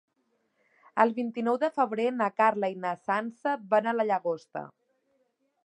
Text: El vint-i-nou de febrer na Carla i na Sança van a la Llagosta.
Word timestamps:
El 1.03 1.11
vint-i-nou 1.17 1.59
de 1.63 1.69
febrer 1.75 2.07
na 2.21 2.29
Carla 2.41 2.71
i 2.73 2.79
na 2.87 2.95
Sança 3.09 3.55
van 3.75 3.91
a 3.93 3.97
la 3.99 4.09
Llagosta. 4.09 4.65